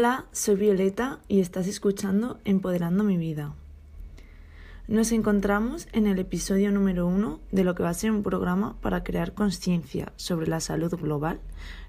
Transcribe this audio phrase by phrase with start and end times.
[0.00, 3.52] Hola, soy Violeta y estás escuchando Empoderando mi vida.
[4.88, 8.80] Nos encontramos en el episodio número uno de lo que va a ser un programa
[8.80, 11.38] para crear conciencia sobre la salud global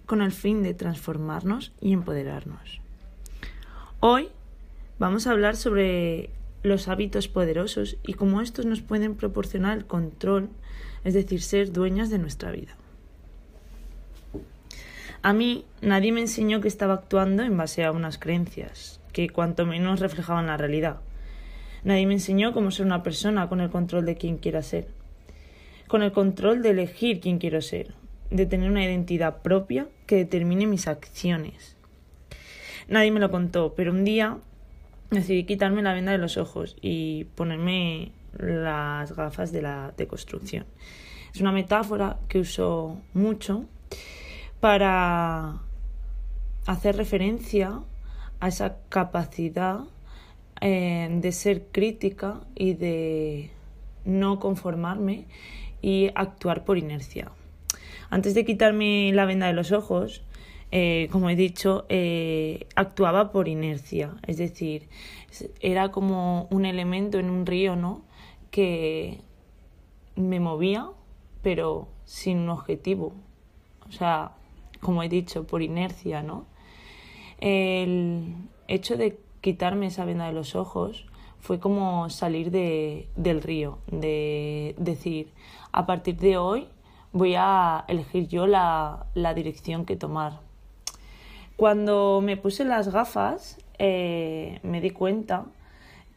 [0.05, 2.81] con el fin de transformarnos y empoderarnos.
[4.01, 4.27] Hoy
[4.99, 6.31] vamos a hablar sobre
[6.63, 10.49] los hábitos poderosos y cómo estos nos pueden proporcionar el control,
[11.05, 12.75] es decir, ser dueñas de nuestra vida.
[15.23, 19.67] A mí nadie me enseñó que estaba actuando en base a unas creencias, que cuanto
[19.67, 20.97] menos reflejaban la realidad.
[21.83, 24.87] Nadie me enseñó cómo ser una persona con el control de quién quiera ser,
[25.87, 27.93] con el control de elegir quién quiero ser,
[28.31, 31.75] de tener una identidad propia que determine mis acciones.
[32.87, 34.39] Nadie me lo contó, pero un día
[35.11, 40.65] decidí quitarme la venda de los ojos y ponerme las gafas de la deconstrucción.
[41.31, 43.65] Es una metáfora que uso mucho
[44.61, 45.59] para
[46.67, 47.81] hacer referencia
[48.39, 49.81] a esa capacidad
[50.61, 53.51] eh, de ser crítica y de
[54.05, 55.25] no conformarme
[55.81, 57.31] y actuar por inercia.
[58.11, 60.23] Antes de quitarme la venda de los ojos,
[60.71, 64.87] eh, como he dicho, eh, actuaba por inercia, es decir,
[65.59, 68.03] era como un elemento en un río, ¿no?
[68.51, 69.21] Que
[70.15, 70.87] me movía,
[71.41, 73.13] pero sin un objetivo.
[73.87, 74.33] O sea,
[74.81, 76.45] como he dicho, por inercia, ¿no?
[77.39, 78.35] El
[78.67, 81.05] hecho de quitarme esa venda de los ojos
[81.39, 85.33] fue como salir de, del río, de decir,
[85.71, 86.67] a partir de hoy
[87.11, 90.39] voy a elegir yo la, la dirección que tomar.
[91.57, 95.45] Cuando me puse las gafas, eh, me di cuenta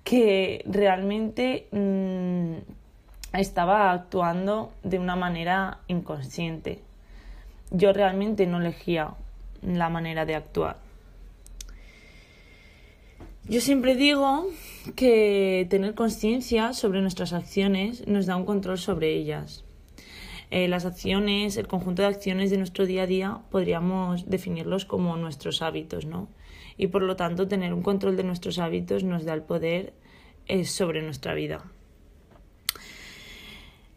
[0.05, 6.84] que realmente mm, estaba actuando de una manera inconsciente
[7.71, 9.15] yo realmente no elegía
[9.63, 10.79] la manera de actuar.
[13.47, 14.47] Yo siempre digo
[14.97, 19.65] que tener conciencia sobre nuestras acciones nos da un control sobre ellas.
[20.51, 25.17] Eh, las acciones, el conjunto de acciones de nuestro día a día, podríamos definirlos como
[25.17, 26.29] nuestros hábitos, ¿no?
[26.79, 29.93] Y por lo tanto, tener un control de nuestros hábitos nos da el poder
[30.47, 31.65] eh, sobre nuestra vida.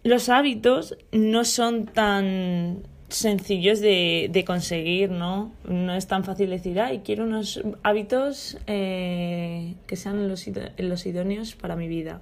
[0.03, 5.51] Los hábitos no son tan sencillos de, de, conseguir, ¿no?
[5.65, 10.45] No es tan fácil decir, ay, quiero unos hábitos eh, que sean los,
[10.77, 12.21] los, idóneos para mi vida.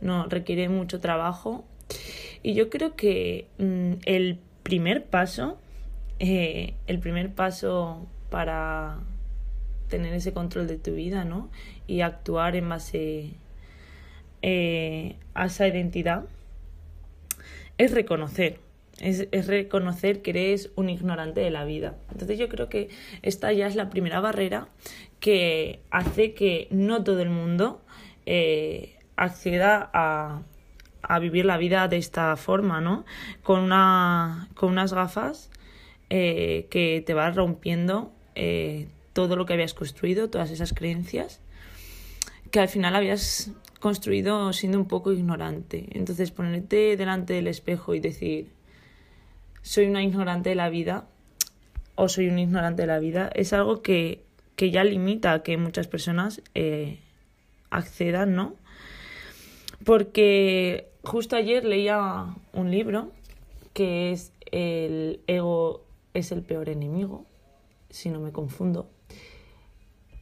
[0.00, 1.64] No, requiere mucho trabajo.
[2.42, 5.58] Y yo creo que mm, el primer paso,
[6.18, 9.00] eh, el primer paso para
[9.88, 11.50] tener ese control de tu vida, ¿no?
[11.86, 13.32] Y actuar en base
[14.40, 16.24] eh, a esa identidad,
[17.76, 18.60] es reconocer
[19.02, 21.96] es, reconocer que eres un ignorante de la vida.
[22.10, 22.88] Entonces yo creo que
[23.22, 24.68] esta ya es la primera barrera
[25.20, 27.82] que hace que no todo el mundo
[28.26, 30.42] eh, acceda a,
[31.02, 33.04] a, vivir la vida de esta forma, ¿no?
[33.42, 35.50] Con, una, con unas gafas
[36.10, 41.40] eh, que te van rompiendo eh, todo lo que habías construido, todas esas creencias
[42.50, 45.88] que al final habías construido siendo un poco ignorante.
[45.92, 48.52] Entonces ponerte delante del espejo y decir,
[49.62, 51.06] soy una ignorante de la vida
[51.94, 54.24] o soy un ignorante de la vida es algo que,
[54.56, 56.98] que ya limita a que muchas personas eh,
[57.70, 58.56] accedan, ¿no?
[59.84, 63.10] Porque justo ayer leía un libro
[63.72, 65.84] que es El ego
[66.14, 67.24] es el peor enemigo,
[67.90, 68.88] si no me confundo.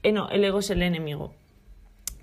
[0.02, 1.34] Eh, no, el ego es el enemigo.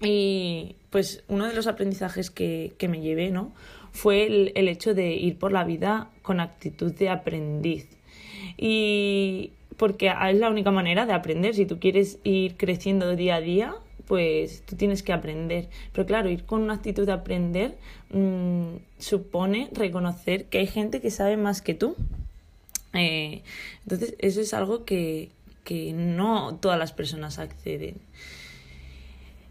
[0.01, 3.53] Y pues uno de los aprendizajes que, que me llevé, ¿no?
[3.91, 7.87] Fue el, el, hecho de ir por la vida con actitud de aprendiz.
[8.57, 11.53] Y porque es la única manera de aprender.
[11.53, 13.75] Si tú quieres ir creciendo día a día,
[14.07, 15.69] pues tú tienes que aprender.
[15.93, 17.77] Pero claro, ir con una actitud de aprender
[18.09, 21.95] mmm, supone reconocer que hay gente que sabe más que tú.
[22.93, 23.43] Eh,
[23.83, 25.29] entonces, eso es algo que,
[25.63, 27.95] que no todas las personas acceden.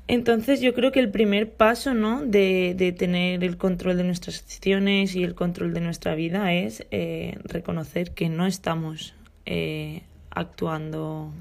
[0.08, 2.24] Entonces yo creo que el primer paso ¿no?
[2.24, 6.86] de, de, tener el control de nuestras acciones y el control de nuestra vida es
[6.92, 9.14] eh, reconocer que no estamos
[9.46, 11.32] eh, actuando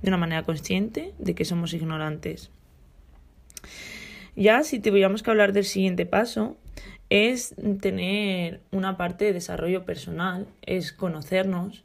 [0.00, 2.50] de una manera consciente, de que somos ignorantes.
[4.36, 6.56] Ya si tuviéramos que hablar del siguiente paso,
[7.10, 11.82] es tener una parte de desarrollo personal, es conocernos,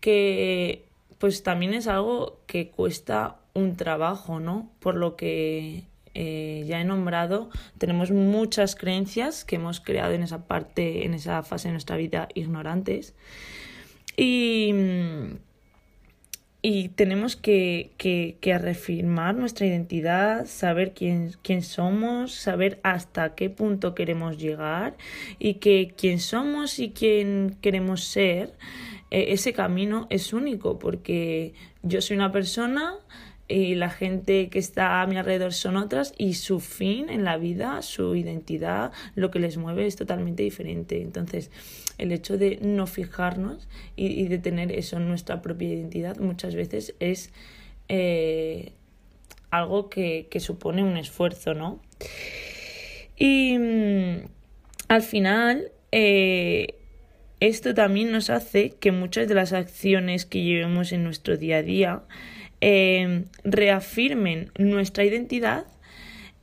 [0.00, 0.86] que
[1.18, 4.70] pues también es algo que cuesta un trabajo, ¿no?
[4.80, 5.84] Por lo que
[6.14, 11.42] eh, ya he nombrado, tenemos muchas creencias que hemos creado en esa parte, en esa
[11.42, 13.14] fase de nuestra vida ignorantes.
[14.16, 14.74] Y,
[16.60, 23.48] y tenemos que, que, que, reafirmar nuestra identidad, saber quién, quién somos, saber hasta qué
[23.48, 24.96] punto queremos llegar
[25.38, 28.52] y que quién somos y quién queremos ser,
[29.10, 32.94] eh, ese camino es único porque yo soy una persona
[33.48, 37.36] y la gente que está a mi alrededor son otras y su fin en la
[37.36, 41.02] vida, su identidad, lo que les mueve es totalmente diferente.
[41.02, 41.50] Entonces,
[41.98, 46.94] el hecho de no fijarnos y, de tener eso en nuestra propia identidad muchas veces
[47.00, 47.30] es
[47.88, 48.72] eh,
[49.50, 51.80] algo que, supone un esfuerzo, ¿no?
[53.16, 54.28] Y mm,
[54.88, 56.74] al final, eh,
[57.40, 61.62] esto también nos hace que muchas de las acciones que llevemos en nuestro día a
[61.62, 62.02] día
[62.62, 65.66] eh, reafirmen nuestra identidad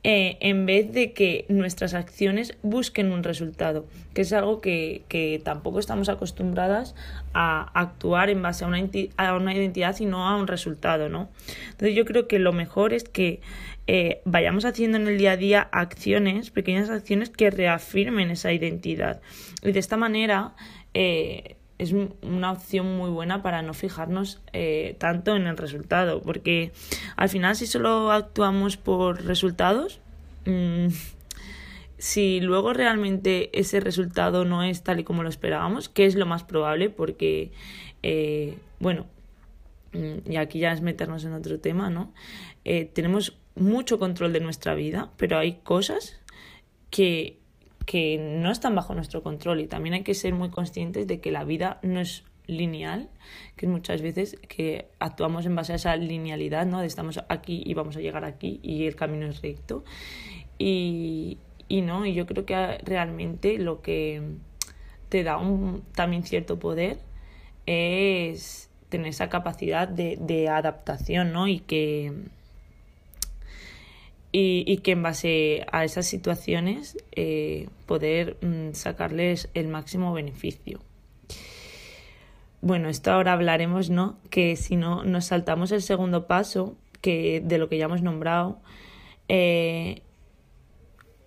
[0.02, 5.40] eh, en vez de que nuestras acciones busquen un resultado, que es algo que, que
[5.42, 6.94] tampoco estamos acostumbradas
[7.34, 8.78] a actuar en base a una,
[9.16, 11.28] a una identidad y no a un resultado, ¿no?
[11.70, 13.40] Entonces yo creo que lo mejor es que
[13.86, 19.20] eh, vayamos haciendo en el día a día acciones, pequeñas acciones que reafirmen esa identidad.
[19.62, 20.54] Y de esta manera
[20.94, 26.72] eh, es una opción muy buena para no fijarnos eh, tanto en el resultado, porque
[27.16, 29.98] al final si solo actuamos por resultados,
[30.44, 30.88] mm,
[31.98, 36.26] si luego realmente ese resultado no es tal y como lo esperábamos, que es lo
[36.26, 37.50] más probable, porque,
[38.02, 39.06] eh, bueno,
[39.94, 42.12] mm, y aquí ya es meternos en otro tema, ¿no?
[42.66, 46.20] Eh, tenemos mucho control de nuestra vida, pero hay cosas
[46.90, 47.39] que
[47.86, 51.30] que no están bajo nuestro control y también hay que ser muy conscientes de que
[51.30, 53.08] la vida no es lineal,
[53.56, 56.80] que muchas veces que actuamos en base a esa linealidad, ¿no?
[56.80, 59.84] De estamos aquí y vamos a llegar aquí y el camino es recto.
[60.58, 61.38] Y,
[61.68, 64.22] y no, y yo creo que realmente lo que
[65.08, 66.98] te da un, también cierto poder
[67.66, 71.46] es tener esa capacidad de, de adaptación, ¿no?
[71.46, 72.12] Y que
[74.32, 80.80] y, que en base a esas situaciones eh, poder mm, sacarles el máximo beneficio.
[82.62, 84.18] Bueno, esto ahora hablaremos, ¿no?
[84.28, 88.60] Que si no nos saltamos el segundo paso, que de lo que ya hemos nombrado,
[89.28, 90.02] eh,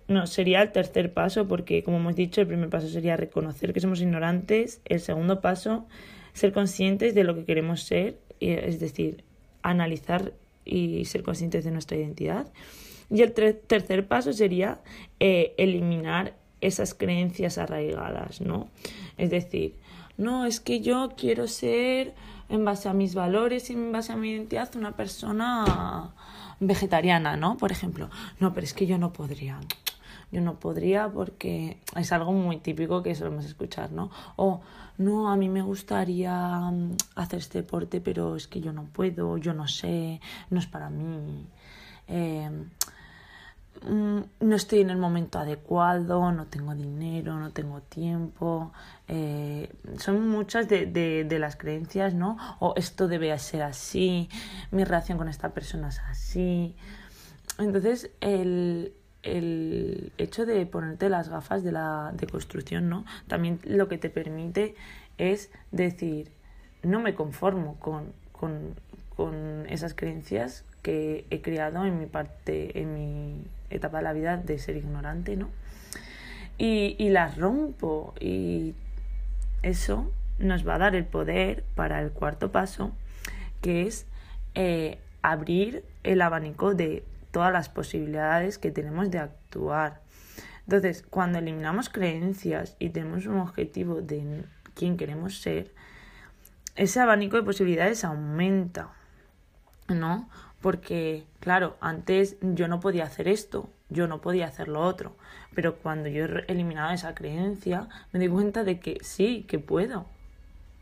[0.06, 3.80] no, sería el tercer paso, porque como hemos dicho, el primer paso sería reconocer que
[3.80, 5.86] somos ignorantes, el segundo paso,
[6.32, 9.24] ser conscientes de lo que queremos ser, es decir,
[9.62, 10.32] analizar
[10.64, 12.46] y ser conscientes de nuestra identidad.
[13.14, 14.80] Y el tercer paso sería
[15.20, 18.66] eh, eliminar esas creencias arraigadas, ¿no?
[19.16, 19.76] Es decir,
[20.16, 22.12] no, es que yo quiero ser,
[22.48, 26.12] en base a mis valores y en base a mi identidad, una persona
[26.58, 27.56] vegetariana, ¿no?
[27.56, 29.60] Por ejemplo, no, pero es que yo no podría.
[30.32, 34.10] Yo no podría porque es algo muy típico que solemos escuchar, ¿no?
[34.34, 34.60] O,
[34.98, 39.38] no, a mí me gustaría mm, hacer este deporte, pero es que yo no puedo,
[39.38, 40.20] yo no sé,
[40.50, 41.46] no es para mí.
[42.08, 42.50] Eh,
[43.82, 48.72] no estoy en el momento adecuado, no tengo dinero, no tengo tiempo.
[49.08, 52.38] Eh, son muchas de, de, de, las creencias, ¿no?
[52.60, 54.28] O esto debe ser así,
[54.70, 56.74] mi relación con esta persona es así.
[57.58, 63.04] Entonces, el, el hecho de ponerte las gafas de la de construcción, ¿no?
[63.26, 64.74] También lo que te permite
[65.18, 66.30] es decir,
[66.82, 68.74] no me conformo con, con,
[69.16, 74.36] con esas creencias que he creado en mi parte, en mi etapa de la vida
[74.36, 75.48] de ser ignorante, ¿no?
[76.56, 78.74] Y, las rompo y
[79.62, 82.92] eso nos va a dar el poder para el cuarto paso,
[83.60, 84.06] que es
[84.54, 90.00] eh, abrir el abanico de todas las posibilidades que tenemos de actuar.
[90.66, 95.72] Entonces, cuando eliminamos creencias y tenemos un objetivo de quién queremos ser,
[96.76, 98.90] ese abanico de posibilidades aumenta,
[99.88, 100.28] ¿no?
[100.64, 105.14] Porque, claro, antes yo no podía hacer esto, yo no podía hacer lo otro,
[105.54, 110.06] pero cuando yo he eliminado esa creencia, me di cuenta de que sí, que puedo.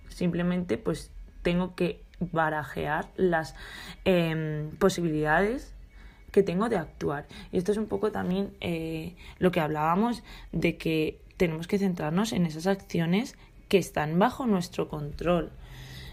[0.08, 1.10] Simplemente pues
[1.42, 3.56] tengo que barajear las
[4.04, 5.74] eh, posibilidades
[6.30, 7.26] que tengo de actuar.
[7.50, 10.22] Y esto es un poco también eh, lo que hablábamos
[10.52, 13.34] de que tenemos que centrarnos en esas acciones
[13.66, 15.50] que están bajo nuestro control.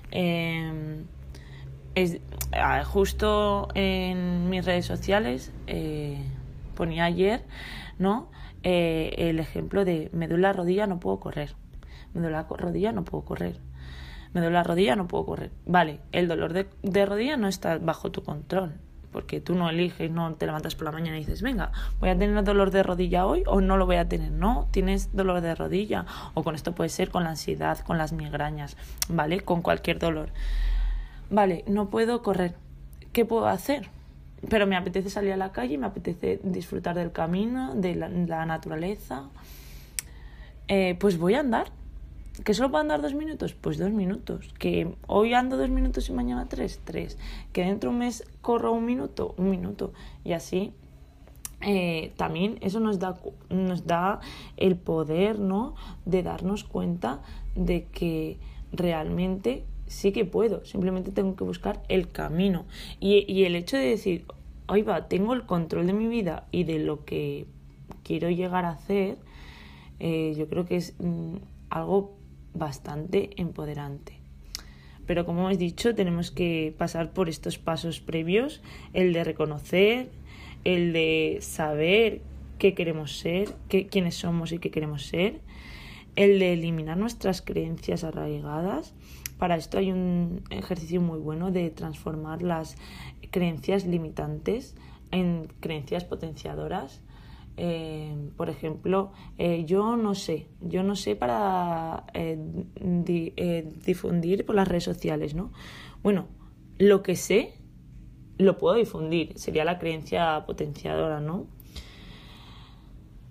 [0.09, 1.03] Eh,
[2.53, 6.21] ah, justo en mis redes sociales eh,
[6.75, 7.43] ponía ayer
[7.97, 8.29] no
[8.63, 11.55] eh, el ejemplo de me duele la rodilla no puedo correr.
[12.13, 13.59] Me duele la rodilla no puedo correr.
[14.33, 17.77] Me duele la rodilla no puedo correr vale el dolor de, de rodilla no está
[17.77, 18.73] bajo tu control
[19.11, 22.17] porque tú no eliges, no te levantas por la mañana y dices, venga, voy a
[22.17, 24.31] tener dolor de rodilla hoy o no lo voy a tener.
[24.31, 28.13] No, tienes dolor de rodilla o con esto puede ser con la ansiedad, con las
[28.13, 28.77] migrañas,
[29.07, 29.39] ¿vale?
[29.39, 30.29] Con cualquier dolor
[31.29, 32.55] vale, no puedo correr,
[33.13, 33.89] ¿qué puedo hacer?
[34.47, 39.29] Pero me apetece salir a la calle, me apetece disfrutar del camino, de la, naturaleza.
[40.67, 41.71] Eh, pues voy a andar.
[42.45, 43.53] ¿Que solo puedo andar dos minutos?
[43.53, 44.53] Pues dos minutos.
[44.57, 46.79] ¿Que hoy ando dos minutos y mañana tres?
[46.85, 47.17] Tres.
[47.51, 49.35] ¿Que dentro de un mes corro un minuto?
[49.37, 49.91] Un minuto.
[50.23, 50.71] Y así
[51.61, 53.17] eh, también eso nos da,
[53.49, 54.21] nos da
[54.55, 55.75] el poder ¿no?
[56.05, 57.19] de darnos cuenta
[57.55, 58.37] de que
[58.71, 62.65] realmente sí que puedo, simplemente tengo que buscar el camino.
[62.99, 64.25] Y, el hecho de decir,
[64.67, 67.47] ahí va, tengo el control de mi vida y de lo que
[68.03, 69.17] quiero llegar a hacer,
[69.99, 71.37] eh, yo creo que es mm,
[71.69, 72.15] algo
[72.53, 74.13] bastante empoderante.
[75.05, 78.61] Pero como hemos dicho, tenemos que pasar por estos pasos previos,
[78.93, 80.11] el de reconocer,
[80.63, 82.21] el de saber
[82.59, 85.39] qué queremos ser, qué, quiénes somos y qué queremos ser,
[86.15, 88.93] el de eliminar nuestras creencias arraigadas
[89.39, 92.75] para esto hay un ejercicio muy bueno de transformar las
[93.31, 94.75] creencias limitantes
[95.11, 97.01] en creencias potenciadoras.
[97.55, 102.37] Eh, por ejemplo, eh, yo no sé, yo no sé para eh,
[103.85, 105.51] difundir por las redes sociales, ¿no?
[106.03, 106.27] Bueno,
[106.77, 107.55] lo que sé
[108.37, 111.47] lo puedo difundir, sería la creencia potenciadora, ¿no?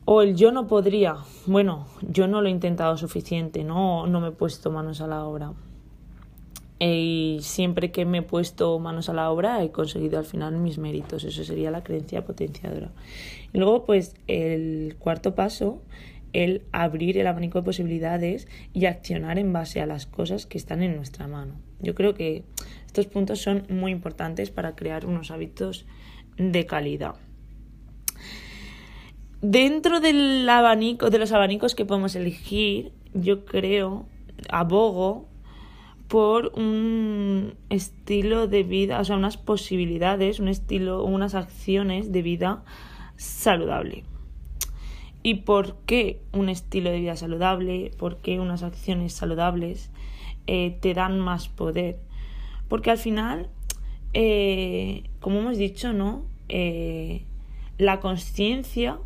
[0.04, 4.28] O el yo no podría, bueno, yo no lo he intentado suficiente, no, no me
[4.28, 5.52] he puesto manos a la obra.
[6.80, 10.78] Y siempre que me he puesto manos a la obra he conseguido al final mis
[10.78, 11.24] méritos.
[11.24, 12.92] Eso sería la creencia potenciadora.
[13.52, 15.82] Y luego, pues, el cuarto paso,
[16.32, 20.82] el abrir el abanico de posibilidades y accionar en base a las cosas que están
[20.82, 21.54] en nuestra mano.
[21.80, 22.44] Yo creo que
[22.86, 25.86] estos puntos son muy importantes para crear unos hábitos
[26.36, 27.14] de calidad.
[29.40, 34.06] Dentro del abanico, de los abanicos que podemos elegir, yo creo,
[34.48, 35.27] abogo
[36.08, 42.64] por un estilo de vida, o sea, unas posibilidades, un estilo, unas acciones de vida
[43.16, 44.04] saludable.
[45.22, 47.90] ¿Y por qué un estilo de vida saludable?
[47.98, 49.90] ¿Por qué unas acciones saludables
[50.46, 51.98] eh, te dan más poder?
[52.68, 53.50] Porque al final,
[54.14, 56.24] eh, como hemos dicho, ¿no?
[56.48, 57.24] Eh,
[57.76, 58.98] la conciencia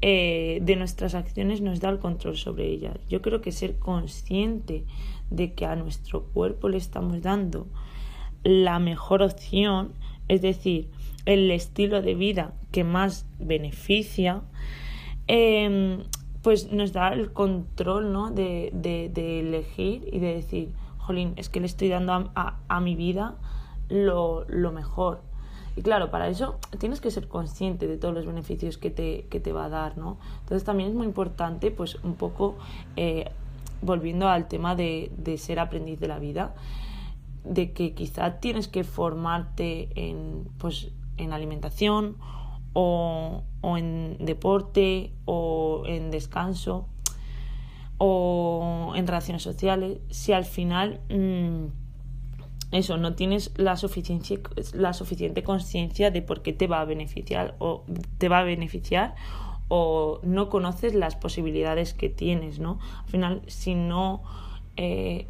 [0.00, 2.98] de nuestras acciones nos da el control sobre ellas.
[3.08, 4.84] Yo creo que ser consciente
[5.30, 7.66] de que a nuestro cuerpo le estamos dando
[8.44, 9.92] la mejor opción,
[10.28, 10.90] es decir,
[11.24, 14.42] el estilo de vida que más beneficia,
[15.26, 16.04] em,
[16.42, 18.30] pues nos da el control ¿no?
[18.30, 18.68] de,
[19.16, 23.36] elegir y de decir, jolín, es que le estoy dando a, mi vida
[23.88, 25.22] lo, mejor.
[25.76, 29.40] Y claro, para eso tienes que ser consciente de todos los beneficios que te, que
[29.40, 30.18] te va a dar, ¿no?
[30.40, 32.56] Entonces también es muy importante, pues, un poco
[32.96, 33.30] eh,
[33.84, 36.54] volviendo al tema de, ser aprendiz de la vida,
[37.44, 42.16] de que quizá tienes que formarte en, pues, en alimentación
[42.72, 46.88] o, en deporte o en descanso
[47.98, 51.66] o en relaciones sociales, si al final mm,
[52.72, 54.40] eso no tienes la suficiente,
[54.72, 57.84] la suficiente conciencia de por qué te va a beneficiar o
[58.18, 59.14] te va a beneficiar
[59.68, 62.78] o no conoces las posibilidades que tienes, ¿no?
[63.04, 64.22] Al final, si no
[64.76, 65.26] eh,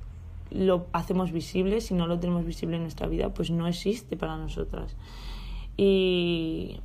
[0.51, 4.37] lo hacemos visible, si no lo tenemos visible en nuestra vida, pues no existe para
[4.37, 4.97] nosotras.
[5.77, 6.81] Y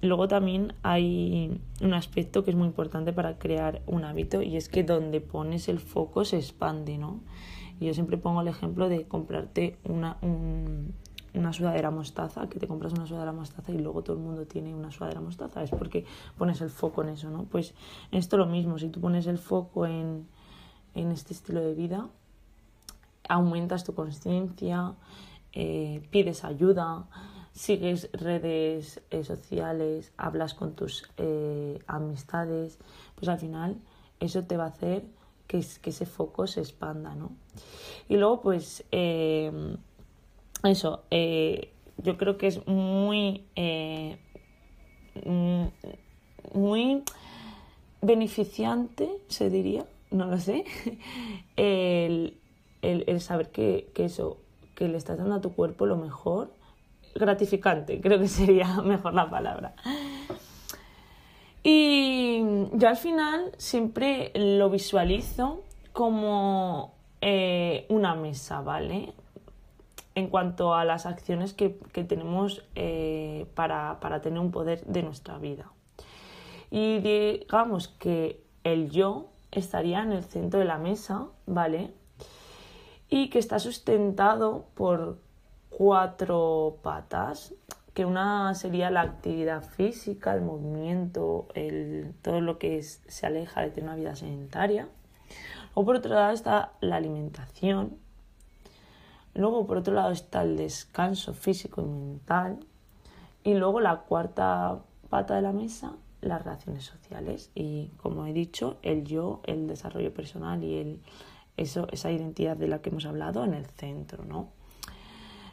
[0.00, 4.68] luego también hay un aspecto que es muy importante para crear un hábito y es
[4.68, 7.20] que donde pones el foco se expande, ¿no?
[7.80, 10.94] Yo siempre pongo el ejemplo de comprarte una, un,
[11.34, 14.74] una sudadera mostaza, que te compras una sudadera mostaza y luego todo el mundo tiene
[14.74, 16.04] una sudadera mostaza, es porque
[16.36, 17.44] pones el foco en eso, ¿no?
[17.44, 17.74] Pues
[18.10, 20.26] esto lo mismo, si tú pones el foco en,
[20.94, 22.08] en este estilo de vida,
[23.28, 24.94] aumentas tu conciencia,
[25.52, 27.06] eh, pides ayuda,
[27.52, 32.78] sigues redes eh, sociales, hablas con tus eh, amistades,
[33.14, 33.78] pues al final
[34.20, 35.04] eso te va a hacer
[35.46, 37.32] que, que ese foco se expanda, ¿no?
[38.08, 38.84] Y luego, pues
[40.64, 44.18] eso, eh, yo creo que es muy, eh,
[45.24, 45.64] mm,
[46.54, 47.02] muy
[48.00, 50.64] beneficiante, se diría, no lo sé,
[51.56, 52.38] el,
[53.20, 54.38] saber que, eso,
[54.74, 56.52] que le estás dando a tu cuerpo lo mejor,
[57.14, 59.74] gratificante, creo que sería mejor la palabra.
[61.64, 62.42] Y
[62.72, 69.12] yo al final siempre lo visualizo como eh, una mesa, ¿vale?
[70.14, 75.70] En cuanto a las acciones que, tenemos eh, para, tener un poder de nuestra vida.
[76.70, 81.92] Y digamos que el yo estaría en el centro de la mesa, ¿vale?
[83.12, 85.18] y que está sustentado por
[85.68, 87.52] cuatro patas,
[87.92, 93.68] que una sería la actividad física, el movimiento, el, todo lo que se aleja de
[93.68, 94.88] tener una vida sedentaria.
[95.74, 97.98] O por otro lado está la alimentación.
[99.34, 102.60] Luego por otro lado está el descanso físico y mental.
[103.44, 107.50] Y luego la cuarta pata de la mesa, las relaciones sociales.
[107.54, 111.00] Y como he dicho, el yo, el desarrollo personal y el,
[111.56, 114.48] eso, esa identidad de la que hemos hablado en el centro, ¿no?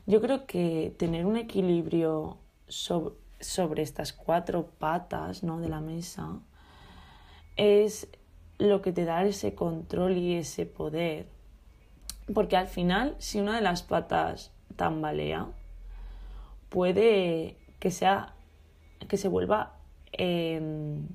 [0.09, 5.59] Yo creo que tener un equilibrio sobre, estas cuatro patas ¿no?
[5.59, 6.39] de la mesa
[7.57, 8.07] es
[8.57, 11.27] lo que te da ese control y ese poder.
[12.33, 15.47] Porque al final, si una de las patas tambalea,
[16.69, 18.33] puede que sea
[19.07, 19.73] que se vuelva
[20.11, 21.07] em,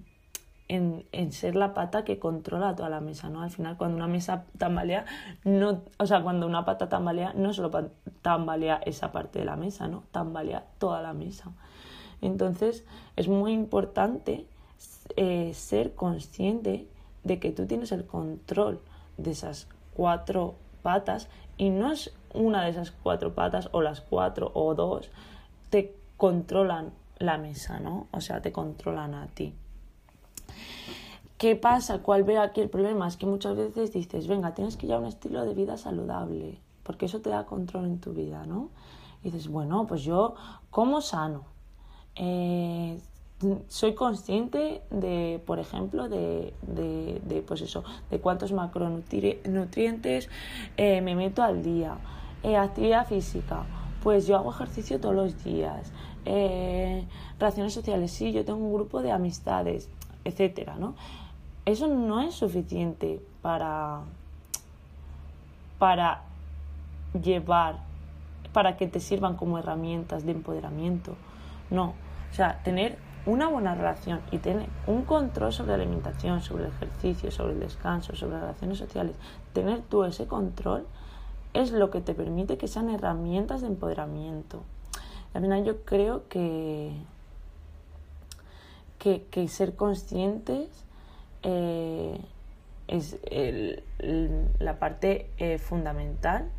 [0.69, 3.43] en, en, ser la pata que controla toda la mesa, ¿no?
[3.43, 5.05] Al final, cuando una mesa tambalea,
[5.45, 7.71] no, o sea, cuando una pata tambalea, no solo
[8.23, 10.05] tambalea esa parte de la mesa, ¿no?
[10.11, 11.53] Tambalea toda la mesa.
[12.23, 12.85] Entonces,
[13.17, 14.47] es muy importante
[15.17, 16.89] eh, ser consciente
[17.23, 18.81] de que tú tienes el control
[19.19, 24.51] de esas cuatro patas y no es una de esas cuatro patas o las cuatro
[24.55, 25.11] o dos
[25.71, 28.07] te controlan la mesa, ¿no?
[28.13, 29.55] O sea, te controlan a ti.
[31.39, 31.99] ¿Qué pasa?
[31.99, 33.09] ¿Cuál veo aquí el problema?
[33.09, 37.07] Es que muchas veces dices, venga, tienes que llevar un estilo de vida saludable, porque
[37.07, 38.69] eso te da control en tu vida, ¿no?
[39.23, 40.35] Y dices, bueno, pues yo
[40.71, 41.45] como sano.
[42.15, 43.01] Eh,
[43.69, 46.53] soy consciente de, por ejemplo, de,
[47.47, 50.29] pues eso, de cuántos macronutrientes
[50.77, 51.97] eh, me meto al día.
[52.43, 53.65] Eh, actividad física,
[54.03, 55.93] pues yo hago ejercicio todos los días.
[57.39, 59.89] relaciones sociales, sí, yo tengo un grupo de amistades,
[60.25, 60.95] etcétera, ¿no?
[61.67, 64.01] eso no es suficiente para,
[65.79, 66.23] para
[67.21, 67.79] llevar,
[68.53, 71.17] para que te sirvan como herramientas de empoderamiento.
[71.71, 71.95] No,
[72.31, 76.71] o sea, tener una buena relación y tener un control sobre la alimentación, sobre el
[76.71, 79.17] ejercicio, sobre el descanso, sobre las relaciones sociales,
[79.53, 80.87] tener tú ese control
[81.55, 84.63] es lo que te permite que sean herramientas de empoderamiento.
[85.33, 86.93] Al final yo creo que,
[88.99, 90.69] que, ser conscientes
[91.43, 92.21] eh,
[92.89, 93.19] es
[94.59, 96.51] la parte eh, fundamental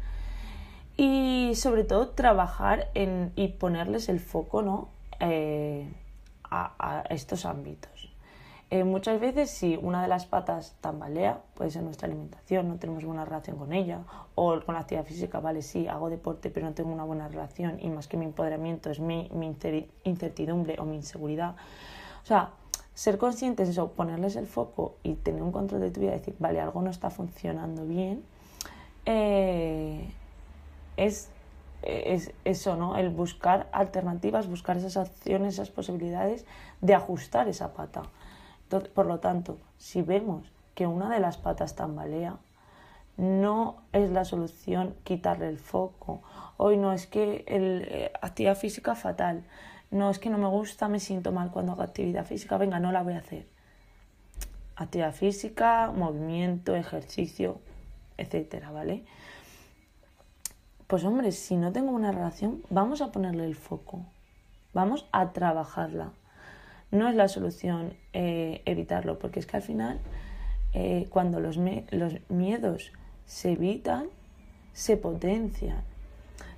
[0.98, 4.90] y sobre todo trabajar en, y ponerles el foco ¿no?
[5.20, 5.90] Eh,
[6.50, 8.12] a, estos ámbitos.
[8.84, 13.26] muchas veces si una de las patas tambalea, puede ser nuestra alimentación, no tenemos buena
[13.26, 14.02] relación con ella,
[14.36, 17.80] o con la actividad física, vale, sí, hago deporte pero no tengo una buena relación
[17.82, 19.30] y más que mi empoderamiento es mi,
[20.04, 21.56] incertidumbre o mi inseguridad.
[22.24, 22.52] O sea,
[22.94, 26.36] ser conscientes de eso, ponerles el foco y tener un control de tu vida decir,
[26.40, 28.24] vale, algo no está funcionando bien,
[29.06, 30.10] eh,
[30.98, 31.30] es,
[31.82, 32.98] es, eso, ¿no?
[32.98, 36.46] El buscar alternativas, buscar esas acciones, esas posibilidades
[36.82, 38.04] de ajustar esa pata.
[38.94, 42.38] por lo tanto, si vemos que una de las patas tambalea,
[43.18, 46.22] no es la solución quitarle el foco.
[46.58, 49.44] Hoy no es que el, eh, actividad física fatal
[49.92, 52.92] no, es que no me gusta, me siento mal cuando hago actividad física, venga, no
[52.92, 53.48] la voy a hacer.
[54.76, 57.60] Actividad física, movimiento, ejercicio,
[58.18, 59.06] etcétera, ¿vale?
[60.88, 64.06] Pues hombre, si no tengo una relación, vamos a ponerle el foco,
[64.74, 66.12] vamos a trabajarla.
[66.92, 70.00] No es la solución eh, evitarlo, porque es que al final,
[70.74, 72.92] eh, cuando los, los miedos
[73.26, 74.06] se evitan,
[74.74, 75.82] se potencian.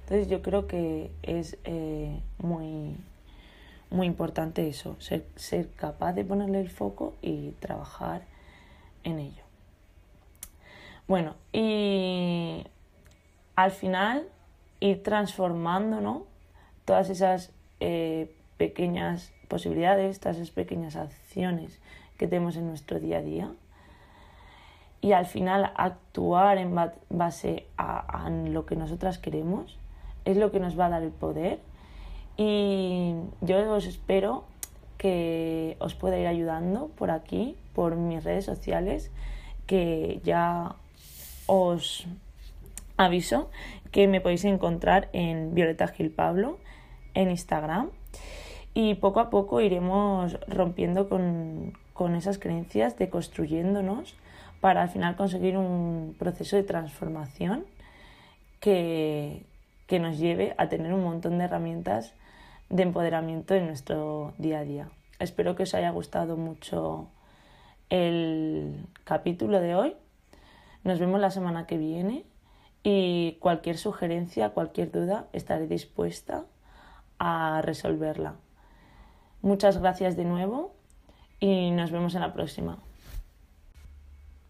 [0.02, 2.98] Entonces yo creo que es eh, muy,
[3.90, 8.24] muy importante eso, ser, ser capaz de ponerle el foco y trabajar
[9.06, 9.44] en ello.
[11.08, 12.66] Bueno, y
[13.58, 14.24] al final
[14.80, 16.24] ir transformando ¿no?
[16.86, 21.80] todas esas eh, pequeñas posibilidades, todas esas pequeñas acciones
[22.18, 23.52] que tenemos en nuestro día a día
[25.02, 26.76] y al final actuar en
[27.10, 29.78] base a lo que nosotras queremos
[30.24, 31.60] es lo que nos va a dar el poder
[32.38, 34.46] y yo os espero
[35.00, 39.12] que os pueda ir ayudando por aquí, por mis redes sociales,
[39.66, 40.76] que ya
[41.48, 42.08] os
[42.98, 43.50] aviso
[43.92, 46.60] que me podéis encontrar en Violeta Gil Pablo
[47.14, 47.92] en Instagram
[48.74, 54.16] y poco a poco iremos rompiendo con, con esas creencias, deconstruyéndonos
[54.62, 57.66] para al final conseguir un proceso de transformación
[58.60, 59.46] que,
[59.88, 62.14] que nos lleve a tener un montón de herramientas
[62.70, 64.90] de empoderamiento en nuestro día a día.
[65.20, 67.08] Espero que os haya gustado mucho
[67.90, 69.96] el capítulo de hoy.
[70.84, 72.26] Nos vemos la semana que viene
[72.90, 76.46] y cualquier sugerencia, cualquier duda, estaré dispuesta
[77.20, 78.36] a resolverla.
[79.42, 80.74] Muchas gracias de nuevo
[81.42, 82.78] y nos vemos en la próxima.